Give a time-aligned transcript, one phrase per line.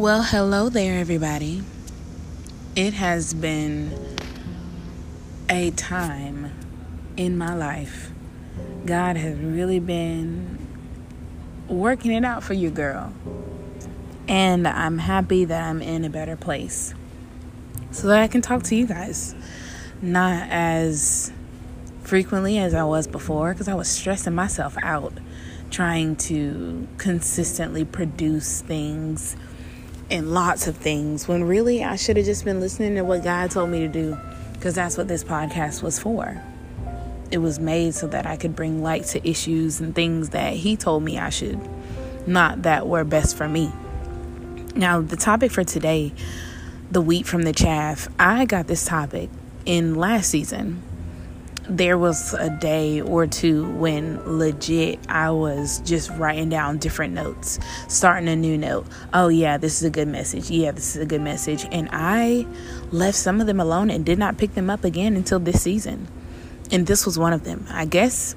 [0.00, 1.62] Well, hello there, everybody.
[2.74, 4.16] It has been
[5.46, 6.52] a time
[7.18, 8.10] in my life.
[8.86, 10.56] God has really been
[11.68, 13.12] working it out for you, girl.
[14.26, 16.94] And I'm happy that I'm in a better place
[17.90, 19.34] so that I can talk to you guys.
[20.00, 21.30] Not as
[22.04, 25.12] frequently as I was before because I was stressing myself out
[25.68, 29.36] trying to consistently produce things
[30.10, 33.50] and lots of things when really I should have just been listening to what God
[33.50, 34.18] told me to do
[34.52, 36.42] because that's what this podcast was for.
[37.30, 40.76] It was made so that I could bring light to issues and things that He
[40.76, 41.60] told me I should,
[42.26, 43.72] not that were best for me.
[44.74, 46.12] Now, the topic for today,
[46.90, 49.30] the wheat from the chaff, I got this topic
[49.64, 50.82] in last season
[51.68, 57.58] there was a day or two when legit I was just writing down different notes,
[57.88, 58.86] starting a new note.
[59.12, 60.50] Oh, yeah, this is a good message.
[60.50, 61.66] Yeah, this is a good message.
[61.70, 62.46] And I
[62.90, 66.08] left some of them alone and did not pick them up again until this season.
[66.72, 67.66] And this was one of them.
[67.70, 68.34] I guess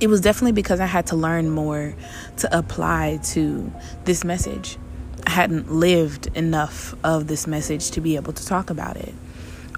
[0.00, 1.94] it was definitely because I had to learn more
[2.38, 3.72] to apply to
[4.04, 4.78] this message.
[5.26, 9.14] I hadn't lived enough of this message to be able to talk about it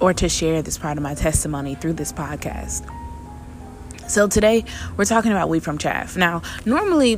[0.00, 2.88] or to share this part of my testimony through this podcast.
[4.08, 4.64] So today
[4.96, 6.16] we're talking about wheat from chaff.
[6.16, 7.16] Now, normally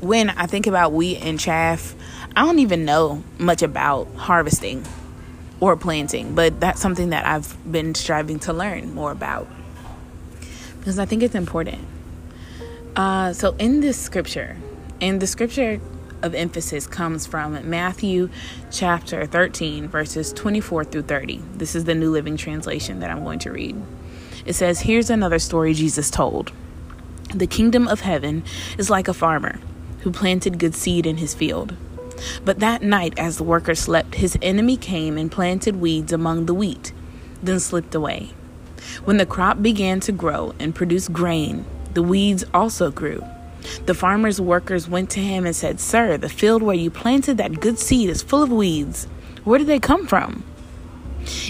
[0.00, 1.94] when I think about wheat and chaff,
[2.34, 4.84] I don't even know much about harvesting
[5.60, 9.48] or planting, but that's something that I've been striving to learn more about
[10.78, 11.84] because I think it's important.
[12.94, 14.56] Uh, so, in this scripture,
[15.00, 15.80] in the scripture
[16.22, 18.30] of emphasis comes from Matthew
[18.70, 21.42] chapter 13, verses 24 through 30.
[21.54, 23.80] This is the New Living Translation that I'm going to read.
[24.44, 26.52] It says, Here's another story Jesus told.
[27.34, 28.44] The kingdom of heaven
[28.78, 29.58] is like a farmer
[30.00, 31.76] who planted good seed in his field.
[32.44, 36.54] But that night, as the workers slept, his enemy came and planted weeds among the
[36.54, 36.92] wheat,
[37.42, 38.30] then slipped away.
[39.04, 43.24] When the crop began to grow and produce grain, the weeds also grew.
[43.86, 47.60] The farmer's workers went to him and said, Sir, the field where you planted that
[47.60, 49.06] good seed is full of weeds.
[49.44, 50.44] Where did they come from?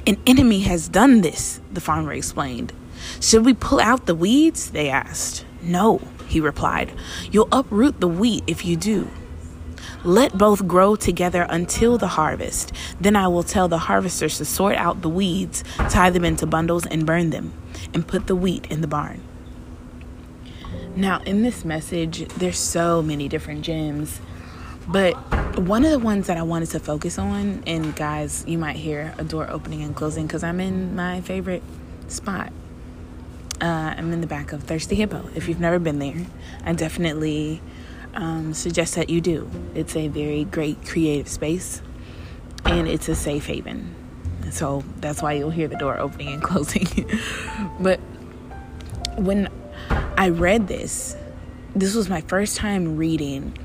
[0.06, 2.72] An enemy has done this, the farmer explained.
[3.20, 4.70] Should we pull out the weeds?
[4.70, 5.44] They asked.
[5.62, 6.92] No, he replied.
[7.30, 9.08] You'll uproot the wheat if you do.
[10.04, 12.72] Let both grow together until the harvest.
[13.00, 16.86] Then I will tell the harvesters to sort out the weeds, tie them into bundles,
[16.86, 17.52] and burn them,
[17.92, 19.20] and put the wheat in the barn.
[20.96, 24.18] Now, in this message, there's so many different gems,
[24.88, 25.12] but
[25.58, 29.14] one of the ones that I wanted to focus on, and guys, you might hear
[29.18, 31.62] a door opening and closing because I'm in my favorite
[32.08, 32.50] spot.
[33.60, 35.28] Uh, I'm in the back of Thirsty Hippo.
[35.34, 36.26] If you've never been there,
[36.64, 37.60] I definitely
[38.14, 39.50] um, suggest that you do.
[39.74, 41.82] It's a very great creative space,
[42.64, 43.94] and it's a safe haven.
[44.50, 46.86] So that's why you'll hear the door opening and closing.
[47.80, 48.00] but
[49.18, 49.50] when
[49.90, 51.16] I read this.
[51.74, 53.56] This was my first time reading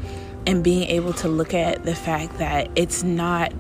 [0.46, 3.54] and being able to look at the fact that it's not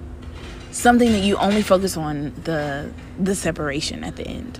[0.72, 4.60] something that you only focus on the the separation at the end.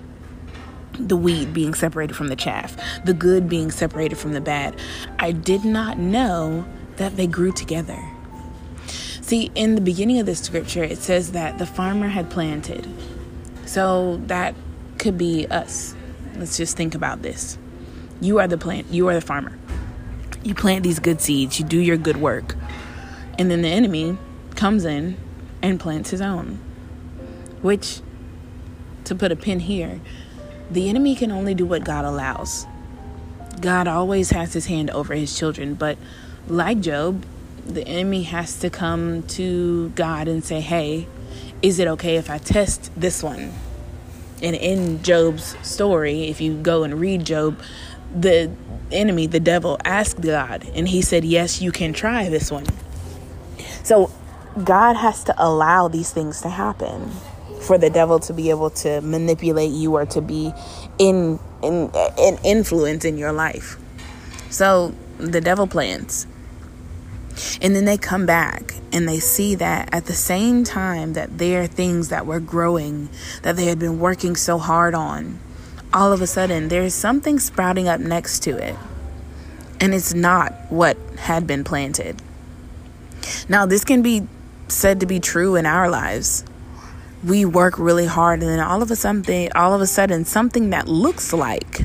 [0.98, 4.76] The weed being separated from the chaff, the good being separated from the bad.
[5.18, 7.98] I did not know that they grew together.
[9.22, 12.86] See, in the beginning of this scripture, it says that the farmer had planted.
[13.64, 14.54] So that
[14.98, 15.94] could be us.
[16.36, 17.56] Let's just think about this.
[18.22, 19.58] You are the plant, you are the farmer.
[20.44, 22.54] You plant these good seeds, you do your good work.
[23.36, 24.16] And then the enemy
[24.54, 25.16] comes in
[25.60, 26.60] and plants his own.
[27.62, 28.00] Which,
[29.04, 30.00] to put a pin here,
[30.70, 32.64] the enemy can only do what God allows.
[33.60, 35.98] God always has his hand over his children, but
[36.46, 37.24] like Job,
[37.66, 41.08] the enemy has to come to God and say, Hey,
[41.60, 43.52] is it okay if I test this one?
[44.42, 47.60] And in Job's story, if you go and read Job,
[48.14, 48.50] the
[48.90, 52.66] enemy, the devil, asked God, and he said, Yes, you can try this one.
[53.82, 54.10] So
[54.64, 57.10] God has to allow these things to happen
[57.62, 60.52] for the devil to be able to manipulate you or to be
[60.98, 63.76] in in an influence in your life.
[64.50, 66.26] So the devil plans.
[67.62, 71.62] And then they come back and they see that at the same time that there
[71.62, 73.08] are things that were growing
[73.42, 75.38] that they had been working so hard on
[75.92, 78.76] all of a sudden there's something sprouting up next to it.
[79.80, 82.22] And it's not what had been planted.
[83.48, 84.26] Now, this can be
[84.68, 86.44] said to be true in our lives.
[87.24, 90.70] We work really hard and then all of a something all of a sudden something
[90.70, 91.82] that looks like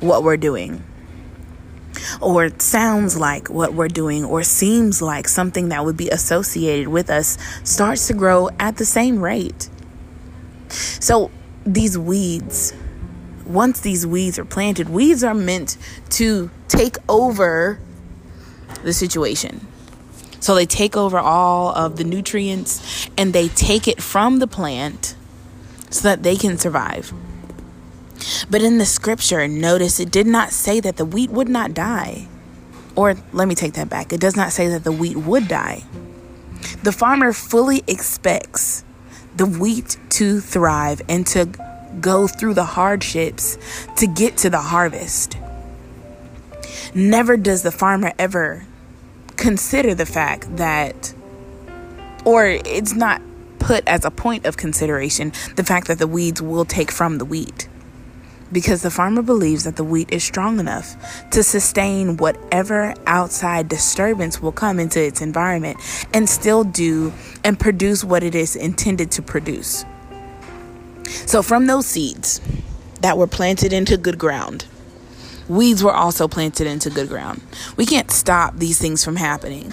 [0.00, 0.82] what we're doing
[2.20, 7.10] or sounds like what we're doing or seems like something that would be associated with
[7.10, 9.68] us starts to grow at the same rate.
[10.68, 11.30] So
[11.66, 12.72] these weeds,
[13.48, 15.76] once these weeds are planted, weeds are meant
[16.10, 17.80] to take over
[18.82, 19.66] the situation.
[20.40, 25.16] So they take over all of the nutrients and they take it from the plant
[25.90, 27.12] so that they can survive.
[28.50, 32.28] But in the scripture, notice it did not say that the wheat would not die.
[32.94, 34.12] Or let me take that back.
[34.12, 35.84] It does not say that the wheat would die.
[36.82, 38.84] The farmer fully expects
[39.36, 41.48] the wheat to thrive and to
[42.00, 43.58] go through the hardships
[43.96, 45.36] to get to the harvest.
[46.94, 48.66] Never does the farmer ever
[49.36, 51.14] consider the fact that,
[52.24, 53.22] or it's not
[53.58, 57.24] put as a point of consideration, the fact that the weeds will take from the
[57.24, 57.68] wheat.
[58.50, 60.96] Because the farmer believes that the wheat is strong enough
[61.32, 65.78] to sustain whatever outside disturbance will come into its environment
[66.14, 67.12] and still do
[67.44, 69.84] and produce what it is intended to produce.
[71.26, 72.40] So, from those seeds
[73.00, 74.66] that were planted into good ground,
[75.48, 77.42] weeds were also planted into good ground.
[77.76, 79.72] We can't stop these things from happening.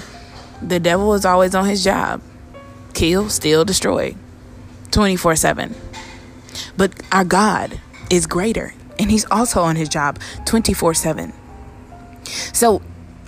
[0.61, 2.21] The devil is always on his job
[2.93, 4.15] kill, steal, destroy
[4.91, 5.75] 24 7.
[6.77, 7.79] But our God
[8.09, 11.33] is greater, and He's also on His job 24 7.
[12.53, 12.81] So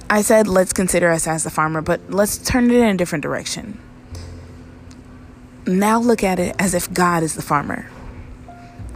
[0.10, 3.22] I said, let's consider us as the farmer, but let's turn it in a different
[3.22, 3.80] direction.
[5.66, 7.90] Now look at it as if God is the farmer,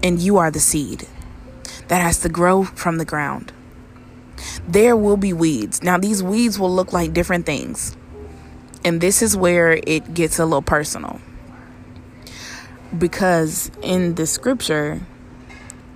[0.03, 1.07] and you are the seed
[1.87, 3.51] that has to grow from the ground.
[4.67, 5.83] There will be weeds.
[5.83, 7.95] Now, these weeds will look like different things.
[8.83, 11.21] And this is where it gets a little personal.
[12.97, 15.01] Because in the scripture,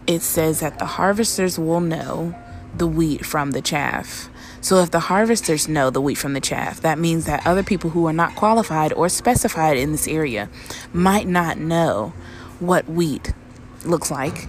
[0.05, 2.35] it says that the harvesters will know
[2.77, 4.29] the wheat from the chaff.
[4.61, 7.91] So if the harvesters know the wheat from the chaff, that means that other people
[7.91, 10.49] who are not qualified or specified in this area
[10.93, 12.13] might not know
[12.59, 13.33] what wheat
[13.87, 14.47] looks like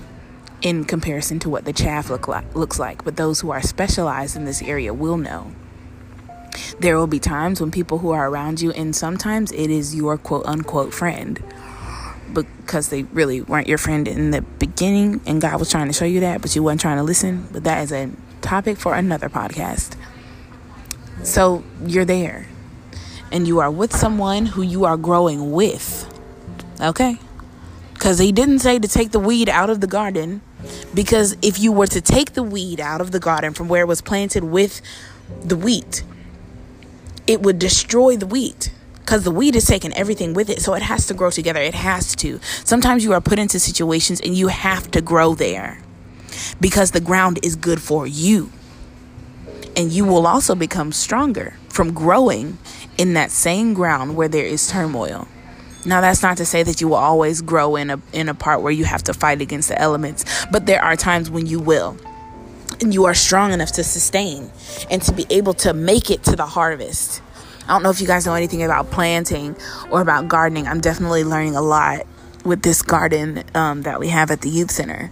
[0.62, 4.36] in comparison to what the chaff look like, looks like, but those who are specialized
[4.36, 5.52] in this area will know.
[6.80, 10.16] There will be times when people who are around you, and sometimes it is your
[10.16, 11.42] quote unquote friend,
[12.32, 16.04] because they really weren't your friend in the beginning, and God was trying to show
[16.04, 17.46] you that, but you weren't trying to listen.
[17.52, 18.10] But that is a
[18.40, 19.96] topic for another podcast.
[21.22, 22.46] So you're there,
[23.30, 26.12] and you are with someone who you are growing with.
[26.80, 27.18] Okay?
[27.96, 30.42] Because he didn't say to take the weed out of the garden.
[30.94, 33.88] Because if you were to take the weed out of the garden from where it
[33.88, 34.82] was planted with
[35.42, 36.04] the wheat,
[37.26, 38.72] it would destroy the wheat
[39.06, 40.60] because the weed is taking everything with it.
[40.60, 41.60] So it has to grow together.
[41.60, 42.40] It has to.
[42.64, 45.78] Sometimes you are put into situations and you have to grow there
[46.60, 48.50] because the ground is good for you.
[49.76, 52.58] And you will also become stronger from growing
[52.98, 55.28] in that same ground where there is turmoil.
[55.86, 58.60] Now that's not to say that you will always grow in a in a part
[58.60, 61.96] where you have to fight against the elements, but there are times when you will.
[62.80, 64.50] And you are strong enough to sustain
[64.90, 67.22] and to be able to make it to the harvest.
[67.64, 69.56] I don't know if you guys know anything about planting
[69.90, 70.66] or about gardening.
[70.66, 72.06] I'm definitely learning a lot
[72.44, 75.10] with this garden um, that we have at the youth center.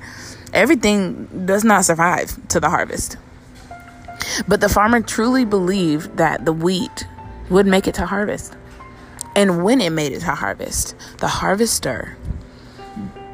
[0.53, 3.17] Everything does not survive to the harvest.
[4.47, 7.07] But the farmer truly believed that the wheat
[7.50, 8.57] would make it to harvest.
[9.37, 12.17] And when it made it to harvest, the harvester,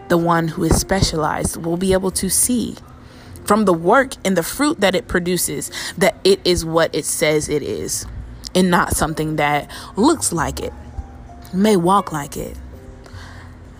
[0.08, 2.76] the one who is specialized, will be able to see
[3.44, 7.48] from the work and the fruit that it produces that it is what it says
[7.48, 8.06] it is
[8.54, 10.72] and not something that looks like it,
[11.52, 12.56] may walk like it,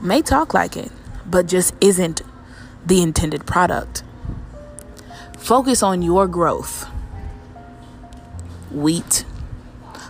[0.00, 0.90] may talk like it,
[1.26, 2.22] but just isn't
[2.84, 4.02] the intended product.
[5.38, 6.84] Focus on your growth.
[8.70, 9.24] Wheat.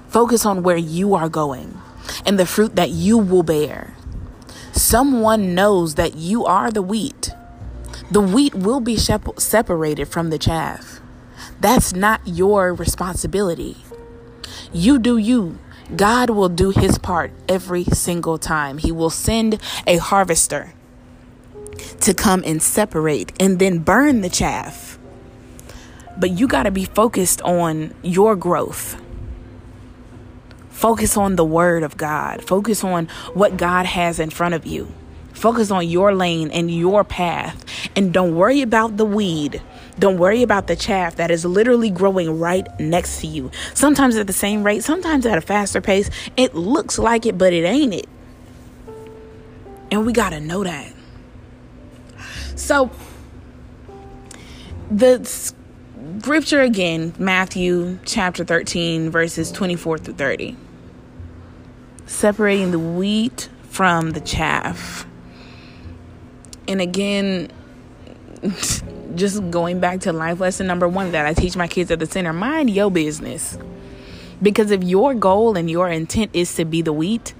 [0.09, 1.80] Focus on where you are going
[2.25, 3.95] and the fruit that you will bear.
[4.73, 7.31] Someone knows that you are the wheat.
[8.11, 11.01] The wheat will be separated from the chaff.
[11.61, 13.77] That's not your responsibility.
[14.73, 15.59] You do you.
[15.97, 18.79] God will do his part every single time.
[18.79, 20.73] He will send a harvester
[22.01, 24.99] to come and separate and then burn the chaff.
[26.17, 29.01] But you got to be focused on your growth.
[30.81, 32.43] Focus on the word of God.
[32.43, 34.91] Focus on what God has in front of you.
[35.35, 37.67] Focus on your lane and your path.
[37.95, 39.61] And don't worry about the weed.
[39.99, 43.51] Don't worry about the chaff that is literally growing right next to you.
[43.75, 46.09] Sometimes at the same rate, sometimes at a faster pace.
[46.39, 48.09] It looks like it, but it ain't it.
[49.91, 50.95] And we got to know that.
[52.57, 52.91] So,
[54.91, 55.27] the
[56.23, 60.57] scripture again, Matthew chapter 13, verses 24 through 30.
[62.11, 65.07] Separating the wheat from the chaff.
[66.67, 67.51] And again,
[69.15, 72.07] just going back to life lesson number one that I teach my kids at the
[72.07, 73.57] center mind your business.
[74.43, 77.33] Because if your goal and your intent is to be the wheat,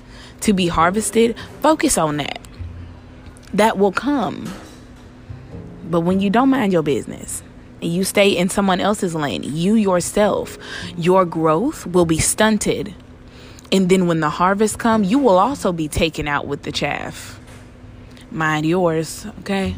[0.43, 2.39] to be harvested, focus on that.
[3.53, 4.49] That will come.
[5.85, 7.43] But when you don't mind your business,
[7.83, 10.57] and you stay in someone else's lane, you yourself,
[10.97, 12.95] your growth will be stunted.
[13.73, 17.39] And then when the harvest come, you will also be taken out with the chaff.
[18.31, 19.77] Mind yours, okay?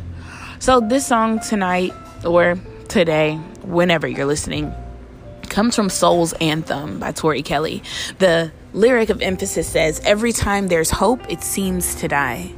[0.59, 1.93] So this song tonight
[2.25, 2.59] or
[2.89, 4.73] today, whenever you're listening,
[5.49, 7.83] comes from Soul's Anthem by Tori Kelly.
[8.19, 12.53] The lyric of emphasis says, Every time there's hope, it seems to die.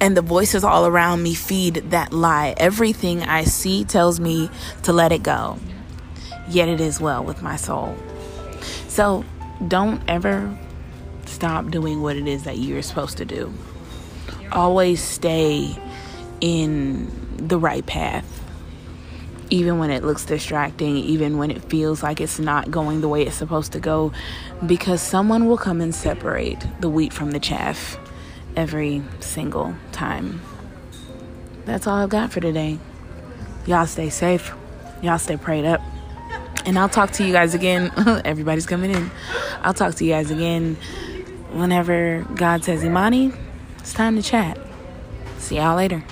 [0.00, 2.54] And the voices all around me feed that lie.
[2.58, 4.50] Everything I see tells me
[4.82, 5.58] to let it go.
[6.48, 7.96] Yet it is well with my soul.
[8.88, 9.24] So
[9.66, 10.56] don't ever
[11.26, 13.52] stop doing what it is that you're supposed to do.
[14.52, 15.76] Always stay
[16.40, 18.36] in the right path
[19.50, 23.22] even when it looks distracting, even when it feels like it's not going the way
[23.22, 24.12] it's supposed to go,
[24.66, 27.98] because someone will come and separate the wheat from the chaff
[28.56, 30.40] every single time.
[31.64, 32.78] That's all I've got for today.
[33.66, 34.52] Y'all stay safe.
[35.02, 35.80] Y'all stay prayed up.
[36.66, 37.92] And I'll talk to you guys again.
[38.24, 39.10] Everybody's coming in.
[39.62, 40.76] I'll talk to you guys again
[41.52, 43.32] whenever God says, Imani,
[43.78, 44.58] it's time to chat.
[45.38, 46.02] See y'all later.